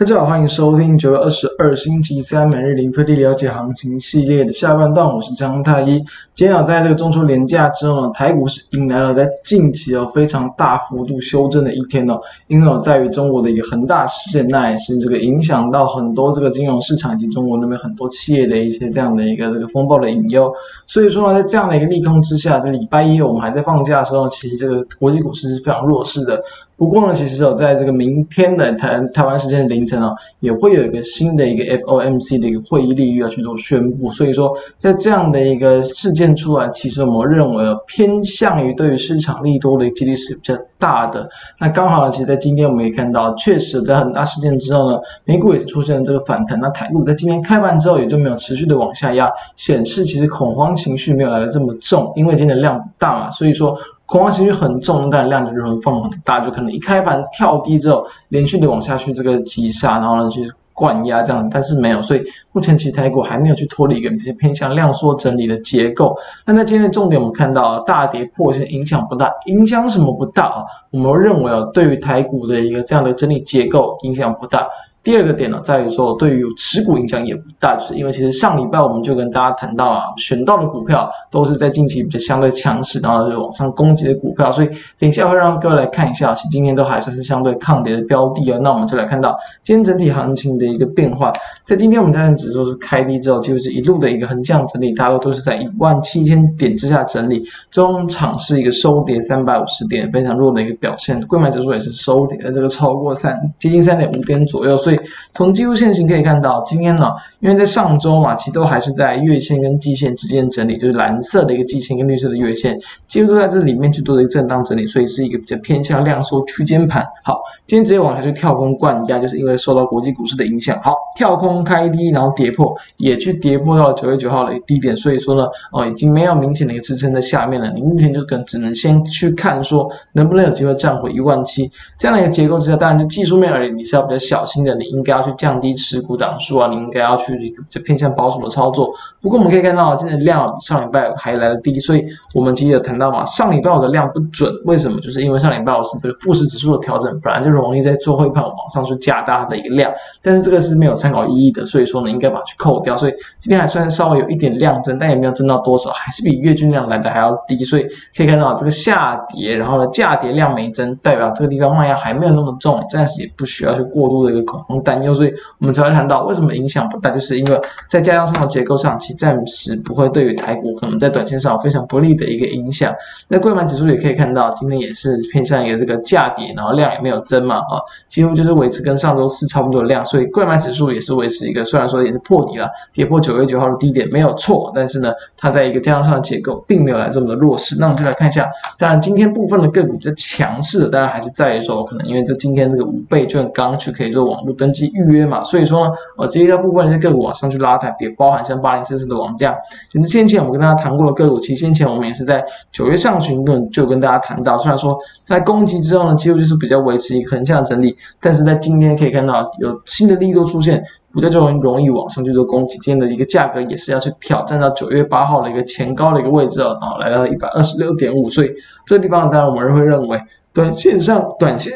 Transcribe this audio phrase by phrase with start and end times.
[0.00, 6.02] 大家好，欢迎收听九月二十二星期三每日零费力了解行情系列的下半段，我是张太一。
[6.34, 20.50] 今天啊，在这个中秋连假之后呢，台股是迎来了在近期哦非常大幅度修正的一天哦，因为哦在于中国的一个恒大事件，那也是这个影响到很多这个金融市场以及中国那边很多企业的一些这样的一个这个风暴的隐忧。
[20.86, 26.42] 所以说呢，在这样的一个利空之下，这礼拜一我们还在放假的时候，其实这个国际股市是非常弱势的。
[26.80, 34.10] 不过呢，其实哦，在这个明天的台台湾时间凌晨哦，也会有一个新的一个 FOMC 的一个会议利率要去做宣布。
[34.10, 41.28] 所以说，在这样的一个事件出来，其实我们认为偏向于对于市场利多的几率是比较大的。
[41.58, 46.58] 那刚好呢，其实，在今天我们也看到，确实在很大事件之后呢，美股也是出现了这个反弹。
[46.58, 53.78] 那台股在今天开盘之后，也就没有持续的往下压，显示其实恐慌情绪没有来的这么重，因为今天的量不大嘛，所以说。
[54.10, 60.44] 恐慌情绪很重，但量就容易放很大，就可能一开盘跳低之后，连续的往下去这个急杀，然后呢去
[60.80, 66.16] 灌压这样，但是没有，所以目前其实台股还没有去脱离一个比较偏向量缩整理的结构。
[66.46, 70.64] 那在今天的重点，我们看到大跌破线影响不大，影响什么不大啊？
[70.90, 74.66] 我们认为啊，对于台股的一个这样的整理结构影响不大。
[75.02, 88.58] 第二个点呢，在于说对于持股影响也不大，就是因为其实上礼拜我们就跟大家谈到啊，选到的股票都是在近期比较相对强势，然后就往上攻击的股票，所以等一下会让各位来看一下，其实今天都还算是相对抗跌的标的啊。
[88.62, 91.32] 那我们就来看到今天整体行情的一个变化，
[91.64, 104.89] 在今天我们加权指数是开低之后，就是一路的一个横向整理，大多都是在一万七千点之下整理，中场是一个收跌三百五十点，非常弱的一个表现，柜买指数也是收跌的这个超过三接近三点五点左右，所以。
[104.90, 105.00] 所以
[105.32, 117.06] 从技术线型可以看到，今天呢，因为在上周嘛，其实都还是在月线跟季线之间整理，就是蓝色的一个季线跟绿色的月线，几乎都在这里面去做了一个震荡整理，所以是一个比较偏向量缩区间盘。
[117.22, 120.76] 好，今天直接往下去跳空灌压，就是因为受到国际股市的影响。
[120.82, 127.70] 好，跳空开低，然后跌破，也去跌破到九月九号的低点，所以说呢，哦，已经没有明显的一个支撑在下面了。
[127.72, 134.79] 你目前就可能只能先去看说能不能有机会站回一万七这样的一个结构之下，当然就技术面而言，你是要比较小心的。
[134.80, 138.90] 你应该要去降低持股档数啊，你应该要去就偏向保守的操作。
[139.20, 142.04] 不过我们可以看到，今天量比上礼拜还来得低，所以
[142.34, 144.98] 我们其实有谈到嘛，上礼拜五的量不准，为什么？
[145.00, 149.92] 就是因为上礼拜五是这个富时指数的调整，本来就容易在做汇盘往上去加大它的一个量，
[150.22, 152.96] 但是这个是没有参考意义的，所以说呢，应该把它去扣掉。
[152.96, 157.62] 所以今天还算稍微有一点量增，但也没有增到多少，还是比月均量来的还要低。
[157.64, 157.82] 所以
[158.16, 164.64] 可以看到这个下跌，然后呢价跌量没增，代表这个地方卖压还没有那么重，暂时也不需要去过度的一个恐。
[164.82, 172.94] 担忧，所以我们才会谈到为什么影响不大，就是因为在加量上的结构上，其暂时不会对于台股可能在短线上有非常不利的一个影响。
[173.28, 187.76] 那贵买指数也可以看到，今天也是偏向一个这个价跌，然后量也没有增嘛，啊，几乎就是维持跟上周四差不多的量，所以贵买指数也是维持一个，虽然说也是破底了，跌破九月九号的低点没有错，但是呢，它在一个加量上的结构并没有来这么的弱势。
[187.78, 199.56] 那我们就来看一下，当然今天部分的个股比较强势的，当然还是在于说，可能因为这今天这个五倍券刚去可以做网络登记预约嘛，所以说呢，呃，这一条部分一些个股往上去拉抬，也包含像八零四四的网价。
[199.90, 210.82] 其实先前我们跟大家谈过的个股，其实先前我们也是在九月上旬就就跟大家谈到，虽然说在攻击之后呢，几乎就是比较维持一个横向整理，但是在今天可以看到有新的力度出现，
[211.14, 212.74] 比较就容易容易往上去做攻击。
[212.78, 218.52] 今天的一个价格也是要去挑战到九月八号的一个前高的一个位置哦，然后来到一百二十六点五，所以
[218.84, 220.20] 这个地方当然我们会认为，
[220.52, 221.72] 短线上短线。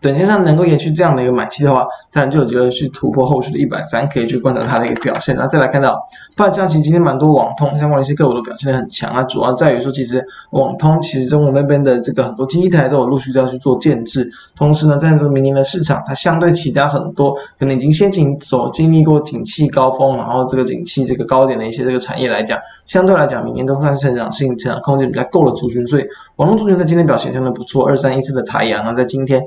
[0.00, 5.34] 短线上能够延续这样的一个买气的话，当然就有机会去突破后续的一百三，可以去观察它的一个表现。
[5.34, 6.00] 然后再来看到，
[6.36, 26.06] 不然这样其实今天蛮多网通相关的一些个股都表现的很强啊，主要在于说，其实网通其实中国那边的这个很多经济台都有陆续都要去做建制，同时呢，在这个明年的市场，它相对其他很多可能已经先行所经历过景气高峰，然后这个景气这个高点的一些这个产业来讲，相对来讲，明年都算是成长性、成长空间比较够的族群，所以
[26.36, 29.44] 网通族群在今天表现相当不错，二三一四的太阳呢，在今天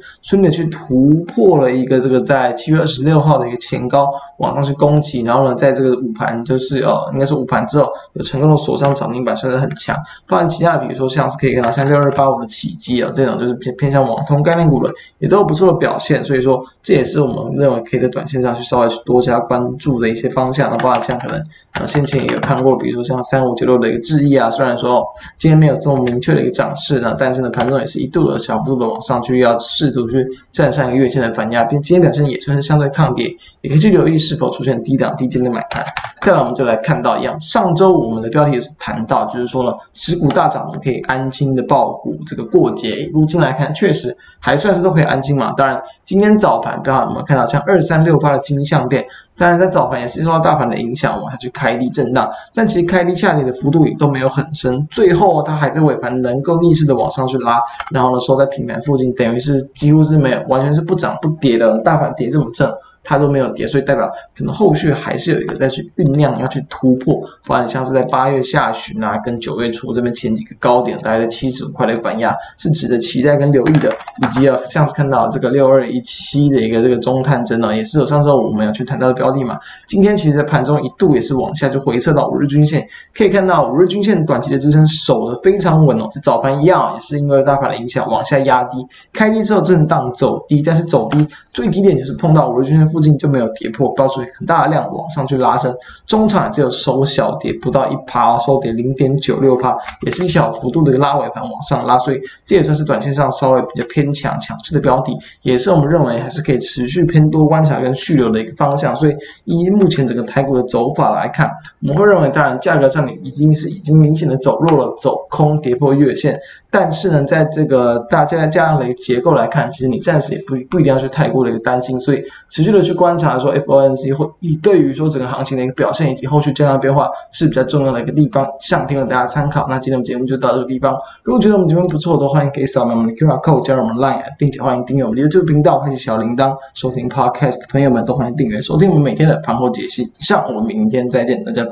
[0.50, 9.96] 去突破了一个这个在七月二十六号的一个前高，往上去攻击，然后呢，在这个午盘就是呃，应该是午盘之后有成功的锁上涨停板，算是很强。
[10.26, 16.24] 不然其他，比如说像是可以看到像六二八五的启碁啊，这种就是偏偏向网通概念股的，也都有不错的表现。
[16.24, 20.70] 所以说，这也是我们认为可以在短线上去稍微去多加关注的一些方向。
[20.70, 21.44] 那包括像可能
[21.74, 25.04] 呃先前也有看过，比如说像三五九六的一个智易啊，虽然说
[25.38, 30.26] 今天没有这么明确的一个涨势呢，但是呢盘中也是一度的小幅度的往上去，要试图去。
[30.52, 35.84] 站上一个月线的反压，并今天表现也算是相对抗跌，也可以去留意是否出现低档低阶的买盘。
[36.22, 43.10] 再来，我们就来看到一样，上周五我们的标题也是谈到，就是说呢，持股大涨，我们可以安心的抱股，这个过节。
[43.14, 45.54] 如今来看，确实还算是都可以安心嘛。
[45.58, 57.60] 当然，今天早盘，刚好我们看到像二三六八的金项链，当然在早盘也是受到大盘的影响往下去开低震荡，但其实开低下跌的幅度也都没有很深，最后它还在尾盘能够逆势的往上去拉，
[57.92, 62.74] 然后呢收在平盘附近，等于是几乎是没有，完全是不涨不跌的，大盘跌这么正。
[63.04, 79.60] 它都没有跌，所以代表可能后续还是有一个再去酝酿要去突破，不然像是在八月下旬啊，跟九月初这边前几个高点，大概在七十五块的反压是值得期待跟留意的，以及啊，像是看到这个六二一七的一个这个中探针呢，也是有上周我们要去谈到的标的嘛。
[79.88, 88.78] 今天其实在盘中一度也是往下就回撤到五日均线，可以看到五日均线短期的支撑守得非常稳哦，这早盘一样也是因为大盘的影响往下压低，
[89.12, 92.93] 开低之后震荡走低，但是走低最低点就是碰到五日均线。
[92.94, 95.76] 附近就没有跌破，爆出很大的量往上去拉升，
[96.06, 105.12] 中场只有收小跌不到一趴，收跌零点九六趴，也是小幅度的一个拉尾盘往上拉，所以这也算是短线上稍微比较偏强强势的标的，
[105.42, 108.96] 也是我们认为还是可以持续偏多观察跟续留的一个方向。
[108.96, 111.50] 所以以目前整个台股的走法来看，
[111.82, 122.83] 我们会认为，当然价格上面已经是已经明显的走弱了，走空跌破月线，但是呢，在这个大家这样的一个结构来看，其实你暂时也不不一定要去太过的一个担心，所以持续的。
[122.84, 129.66] 去观察说 FOMC 会以对于说整个行情的一个表现以及后续震荡变化是比较重要的一个地方，想提供大家参考。
[129.70, 130.98] 那今天的节目就到这个地方。
[131.24, 140.04] 如果觉得我们节目不错的话，欢迎可以扫描我们的 QR code 加入我们 Line，并且欢迎订阅我们的 YouTube 频道，开启小铃铛，收听 Podcast 的朋友们都欢迎订阅收听我们每天的盘后解析。
[140.04, 141.72] 以上，我们明天再见，大家拜。